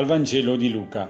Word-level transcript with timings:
Dal 0.00 0.08
Vangelo 0.08 0.56
di 0.56 0.70
Luca. 0.70 1.06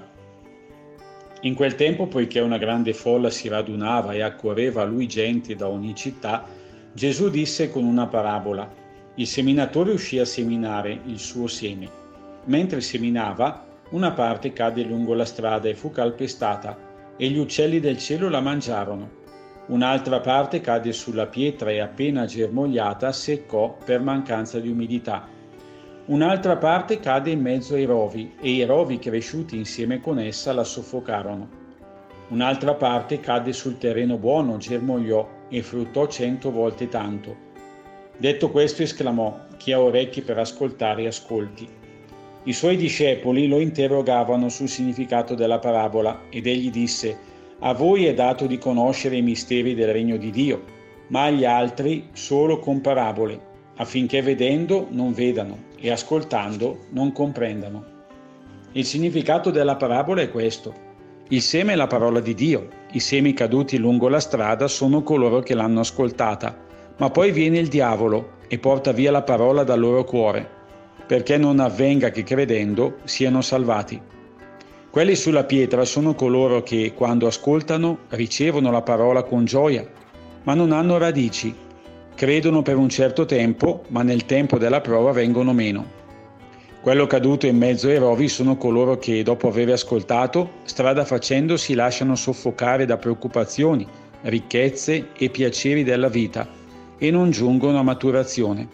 In 1.43 1.55
quel 1.55 1.77
tempo, 1.77 2.09
poiché 2.09 2.41
una 2.41 2.59
grande 2.59 2.93
folla 2.93 3.31
si 3.31 3.47
radunava 3.47 4.15
e 4.15 4.21
accorreva 4.21 4.83
a 4.83 4.85
lui 4.85 5.07
gente 5.07 5.55
da 5.55 5.69
ogni 5.69 5.95
città, 5.95 6.45
Gesù 6.93 7.31
disse 7.31 7.71
con 7.71 7.85
una 7.85 8.09
parabola, 8.09 8.69
il 9.15 9.29
seminatore 9.29 9.93
uscì 9.93 10.19
a 10.19 10.25
seminare 10.25 11.03
il 11.05 11.21
suo 11.21 11.47
seme. 11.47 11.89
Mentre 12.47 12.81
seminava, 12.81 13.65
una 13.91 14.11
parte 14.11 14.53
cadde 14.53 14.83
lungo 14.83 15.15
la 15.15 15.25
strada 15.25 15.69
e 15.69 15.77
fu 15.77 15.93
calpestata, 15.93 16.77
e 17.17 17.29
gli 17.29 17.39
uccelli 17.39 17.79
del 17.79 17.97
cielo 17.97 18.29
la 18.29 18.41
mangiarono. 18.41 19.09
Un'altra 19.69 20.19
parte 20.19 20.61
cadde 20.61 20.93
sulla 20.93 21.29
pietra 21.29 21.71
e 21.71 21.79
appena 21.79 22.25
germogliata 22.25 23.13
seccò 23.13 23.79
per 23.85 24.01
mancanza 24.01 24.59
di 24.59 24.69
umidità 24.69 25.39
Un'altra 26.11 26.57
parte 26.57 26.99
cade 26.99 27.31
in 27.31 27.41
mezzo 27.41 27.77
ai 27.77 27.85
rovi 27.85 28.33
e 28.41 28.51
i 28.51 28.65
rovi 28.65 28.99
cresciuti 28.99 29.57
insieme 29.57 30.01
con 30.01 30.19
essa 30.19 30.53
la 30.53 30.65
soffocarono. 30.65 31.49
Un'altra 32.31 32.75
parte 32.75 33.21
cade 33.21 33.53
sul 33.53 33.79
terreno 33.79 34.19
buono, 34.19 34.57
germogliò 34.57 35.29
e 35.49 35.63
fruttò 35.63 36.09
cento 36.09 36.51
volte 36.51 36.89
tanto. 36.89 37.37
Detto 38.17 38.51
questo 38.51 38.83
esclamò, 38.83 39.39
chi 39.57 39.71
ha 39.71 39.81
orecchi 39.81 40.23
per 40.23 40.39
ascoltare 40.39 41.07
ascolti. 41.07 41.69
I 42.43 42.53
suoi 42.53 42.77
discepoli 42.77 43.47
lo 43.47 43.61
interrogavano 43.61 44.49
sul 44.49 44.69
significato 44.69 45.37
della 45.37 45.61
parabola 45.61 46.23
ed 46.29 46.49
egli 46.49 46.73
disse, 46.73 47.17
a 47.61 47.73
voi 47.73 48.07
è 48.07 48.15
dato 48.15 48.47
di 48.47 48.59
conoscere 48.59 49.15
i 49.15 49.23
misteri 49.23 49.77
del 49.77 49.93
regno 49.93 50.17
di 50.17 50.33
Dio, 50.33 50.65
ma 51.11 51.27
agli 51.27 51.45
altri 51.45 52.09
solo 52.15 52.59
con 52.59 52.81
parabole 52.81 53.47
affinché 53.77 54.21
vedendo 54.23 54.89
non 54.91 55.13
vedano 55.13 55.70
e 55.81 55.91
ascoltando 55.91 56.87
non 56.91 57.13
comprendano. 57.13 57.99
Il 58.73 58.85
significato 58.85 59.51
della 59.51 59.77
parabola 59.77 60.21
è 60.23 60.31
questo. 60.31 60.89
Il 61.29 61.43
seme 61.43 61.73
è 61.73 61.77
la 61.77 61.87
parola 61.87 62.21
di 62.21 62.35
Dio, 62.35 62.69
i 62.93 63.01
semi 63.01 63.33
caduti 63.33 63.79
lungo 63.79 64.09
la 64.09 64.21
strada 64.21 64.69
sono 64.69 65.03
coloro 65.03 65.41
che 65.41 65.55
l'hanno 65.55 65.81
ascoltata, 65.81 66.57
ma 66.99 67.11
poi 67.11 67.33
viene 67.33 67.59
il 67.59 67.69
diavolo 67.69 68.39
e 68.47 68.59
porta 68.59 68.93
via 68.93 69.11
la 69.11 69.23
parola 69.23 69.65
dal 69.65 69.81
loro 69.81 70.05
cuore, 70.05 70.49
perché 71.07 71.37
non 71.37 71.61
avvenga 71.61 72.11
che 72.11 72.23
credendo 72.23 72.99
siano 73.05 73.41
salvati. 73.43 74.01
Quelli 74.91 75.15
sulla 75.15 75.45
pietra 75.45 75.85
sono 75.85 76.15
coloro 76.15 76.63
che, 76.63 76.93
quando 76.95 77.29
ascoltano, 77.29 78.01
ricevono 78.09 78.71
la 78.73 78.83
parola 78.83 79.23
con 79.23 79.45
gioia, 79.45 79.89
ma 80.43 80.55
non 80.55 80.73
hanno 80.73 80.99
radici 80.99 81.55
Credono 82.21 82.61
per 82.61 82.77
un 82.77 82.91
certo 82.91 83.25
tempo, 83.25 83.85
ma 83.89 84.03
nel 84.03 84.27
tempo 84.27 84.59
della 84.59 84.83
prova 84.83 85.11
vengono 85.11 85.55
meno. 85.55 85.87
Quello 86.83 87.07
caduto 87.07 87.47
in 87.47 87.57
mezzo 87.57 87.89
ai 87.89 87.97
rovi 87.97 88.29
sono 88.29 88.59
coloro 88.59 88.99
che, 88.99 89.23
dopo 89.23 89.49
aver 89.49 89.71
ascoltato, 89.71 90.51
strada 90.65 91.07
facendo 91.07 91.57
si 91.57 91.73
lasciano 91.73 92.17
soffocare 92.17 92.85
da 92.85 92.99
preoccupazioni, 92.99 93.87
ricchezze 94.25 95.13
e 95.17 95.31
piaceri 95.31 95.83
della 95.83 96.11
vita 96.11 96.47
e 96.99 97.11
non 97.11 97.31
giungono 97.31 97.79
a 97.79 97.83
maturazione. 97.83 98.69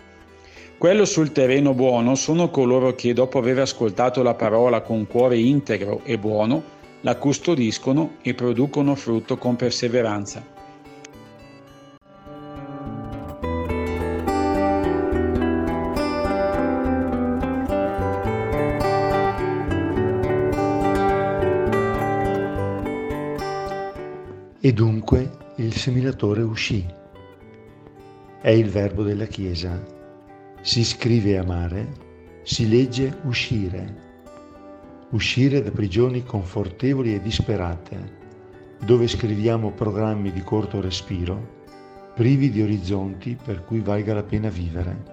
Quello 0.77 1.05
sul 1.05 1.30
terreno 1.30 1.72
buono 1.72 2.17
sono 2.17 2.50
coloro 2.50 2.97
che, 2.97 3.12
dopo 3.12 3.39
aver 3.39 3.61
ascoltato 3.61 4.24
la 4.24 4.34
parola 4.34 4.80
con 4.80 5.06
cuore 5.06 5.39
integro 5.39 6.00
e 6.02 6.19
buono, 6.19 6.64
la 7.02 7.14
custodiscono 7.14 8.17
e 8.22 8.34
producono 8.34 8.97
frutto 8.97 9.36
con 9.36 9.55
perseveranza. 9.55 10.55
E 24.66 24.72
dunque 24.72 25.52
il 25.58 25.72
seminatore 25.72 26.42
uscì. 26.42 26.84
È 28.40 28.50
il 28.50 28.68
verbo 28.68 29.04
della 29.04 29.27
Chiesa. 29.27 29.80
Si 30.60 30.84
scrive 30.84 31.38
amare, 31.38 31.86
si 32.42 32.68
legge 32.68 33.16
uscire. 33.27 33.94
Uscire 35.10 35.62
da 35.62 35.70
prigioni 35.70 36.24
confortevoli 36.24 37.14
e 37.14 37.22
disperate, 37.22 38.12
dove 38.84 39.06
scriviamo 39.06 39.70
programmi 39.70 40.32
di 40.32 40.42
corto 40.42 40.80
respiro, 40.80 41.62
privi 42.16 42.50
di 42.50 42.60
orizzonti 42.60 43.38
per 43.40 43.64
cui 43.64 43.78
valga 43.78 44.14
la 44.14 44.24
pena 44.24 44.48
vivere. 44.48 45.04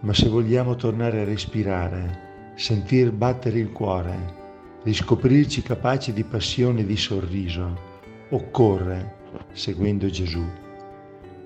Ma 0.00 0.14
se 0.14 0.30
vogliamo 0.30 0.76
tornare 0.76 1.20
a 1.20 1.24
respirare, 1.24 2.52
sentir 2.54 3.12
battere 3.12 3.58
il 3.58 3.70
cuore, 3.70 4.40
riscoprirci 4.84 5.62
capaci 5.62 6.12
di 6.12 6.24
passione 6.24 6.80
e 6.80 6.86
di 6.86 6.96
sorriso, 6.96 7.90
occorre, 8.30 9.20
seguendo 9.52 10.10
Gesù, 10.10 10.44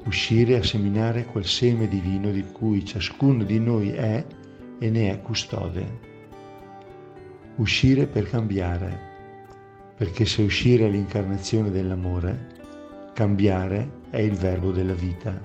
uscire 0.05 0.57
a 0.57 0.63
seminare 0.63 1.27
quel 1.27 1.45
seme 1.45 1.87
divino 1.87 2.31
di 2.31 2.45
cui 2.51 2.85
ciascuno 2.85 3.45
di 3.45 3.59
noi 3.61 3.91
è 3.91 4.25
e 4.79 4.91
ne 4.91 5.11
è 5.11 5.21
custode. 5.21 6.15
Uscire 7.57 8.07
per 8.07 8.29
cambiare, 8.31 9.01
perché 9.97 10.25
se 10.25 10.43
uscire 10.43 10.87
è 10.87 10.91
l'incarnazione 10.91 11.71
dell'amore, 11.71 12.55
cambiare 13.13 14.03
è 14.09 14.19
il 14.19 14.35
verbo 14.35 14.71
della 14.71 14.95
vita. 14.95 15.39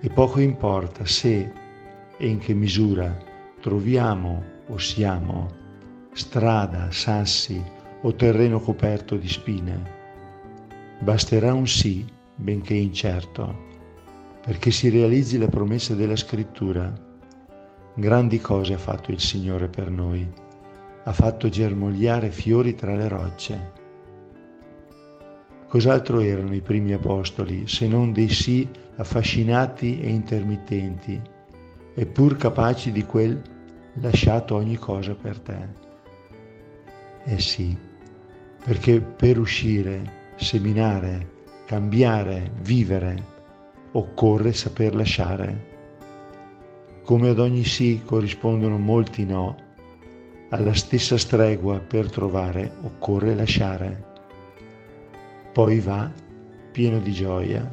E 0.00 0.08
poco 0.10 0.40
importa 0.40 1.04
se 1.04 1.52
e 2.16 2.26
in 2.26 2.38
che 2.38 2.54
misura 2.54 3.16
troviamo 3.60 4.44
o 4.68 4.78
siamo 4.78 5.59
strada, 6.12 6.90
sassi 6.90 7.62
o 8.02 8.14
terreno 8.14 8.60
coperto 8.60 9.16
di 9.16 9.28
spine. 9.28 9.98
Basterà 10.98 11.54
un 11.54 11.66
sì, 11.66 12.04
benché 12.34 12.74
incerto, 12.74 13.68
perché 14.44 14.70
si 14.70 14.88
realizzi 14.88 15.38
la 15.38 15.48
promessa 15.48 15.94
della 15.94 16.16
scrittura. 16.16 16.92
Grandi 17.94 18.40
cose 18.40 18.74
ha 18.74 18.78
fatto 18.78 19.10
il 19.10 19.20
Signore 19.20 19.68
per 19.68 19.90
noi, 19.90 20.28
ha 21.04 21.12
fatto 21.12 21.48
germogliare 21.48 22.30
fiori 22.30 22.74
tra 22.74 22.94
le 22.94 23.08
rocce. 23.08 23.72
Cos'altro 25.68 26.20
erano 26.20 26.54
i 26.54 26.60
primi 26.60 26.92
apostoli 26.92 27.68
se 27.68 27.86
non 27.86 28.12
dei 28.12 28.28
sì 28.28 28.68
affascinati 28.96 30.00
e 30.00 30.08
intermittenti, 30.08 31.20
eppur 31.94 32.36
capaci 32.36 32.90
di 32.90 33.04
quel 33.04 33.40
lasciato 33.94 34.56
ogni 34.56 34.76
cosa 34.76 35.14
per 35.14 35.38
te? 35.38 35.88
Eh 37.24 37.38
sì, 37.38 37.76
perché 38.64 39.00
per 39.00 39.38
uscire, 39.38 40.32
seminare, 40.36 41.38
cambiare, 41.66 42.50
vivere, 42.62 43.22
occorre 43.92 44.52
saper 44.54 44.94
lasciare. 44.94 45.68
Come 47.04 47.28
ad 47.28 47.38
ogni 47.38 47.64
sì 47.64 48.00
corrispondono 48.04 48.78
molti 48.78 49.26
no, 49.26 49.56
alla 50.48 50.74
stessa 50.74 51.18
stregua 51.18 51.78
per 51.78 52.10
trovare 52.10 52.72
occorre 52.82 53.34
lasciare. 53.34 54.04
Poi 55.52 55.78
va, 55.80 56.10
pieno 56.72 57.00
di 57.00 57.12
gioia, 57.12 57.70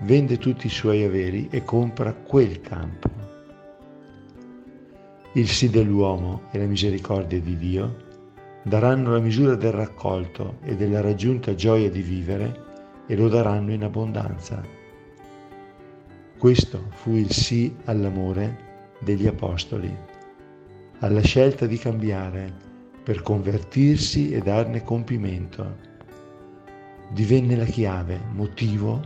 vende 0.00 0.38
tutti 0.38 0.66
i 0.66 0.70
suoi 0.70 1.04
averi 1.04 1.48
e 1.50 1.62
compra 1.64 2.14
quel 2.14 2.60
campo. 2.62 3.10
Il 5.34 5.48
sì 5.48 5.68
dell'uomo 5.68 6.44
e 6.50 6.58
la 6.58 6.64
misericordia 6.66 7.38
di 7.40 7.58
Dio 7.58 8.04
daranno 8.66 9.12
la 9.12 9.20
misura 9.20 9.54
del 9.54 9.70
raccolto 9.70 10.58
e 10.64 10.74
della 10.74 11.00
raggiunta 11.00 11.54
gioia 11.54 11.88
di 11.88 12.02
vivere 12.02 12.64
e 13.06 13.14
lo 13.14 13.28
daranno 13.28 13.70
in 13.70 13.84
abbondanza. 13.84 14.60
Questo 16.36 16.86
fu 16.90 17.12
il 17.12 17.30
sì 17.30 17.72
all'amore 17.84 18.94
degli 18.98 19.28
Apostoli, 19.28 19.96
alla 20.98 21.20
scelta 21.20 21.66
di 21.66 21.78
cambiare 21.78 22.52
per 23.04 23.22
convertirsi 23.22 24.32
e 24.32 24.40
darne 24.40 24.82
compimento. 24.82 25.76
Divenne 27.10 27.54
la 27.54 27.66
chiave, 27.66 28.20
motivo 28.32 29.00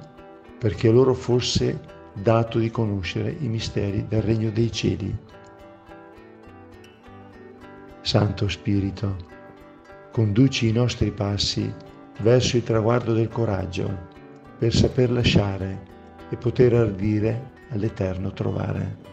perché 0.59 0.91
loro 0.91 1.13
fosse 1.13 1.79
dato 2.15 2.59
di 2.59 2.71
conoscere 2.71 3.37
i 3.41 3.47
misteri 3.47 4.07
del 4.09 4.23
regno 4.23 4.49
dei 4.49 4.73
cieli. 4.73 5.15
Santo 8.01 8.49
Spirito, 8.49 9.30
conduci 10.11 10.69
i 10.69 10.73
nostri 10.73 11.11
passi 11.13 11.73
verso 12.21 12.57
il 12.57 12.65
traguardo 12.65 13.13
del 13.13 13.29
coraggio, 13.29 14.09
per 14.59 14.75
saper 14.75 15.11
lasciare 15.11 15.83
e 16.29 16.37
poter 16.37 16.75
ardire 16.75 17.53
all'eterno 17.71 18.33
trovare. 18.33 19.10